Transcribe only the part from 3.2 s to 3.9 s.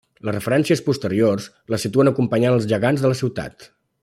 ciutat.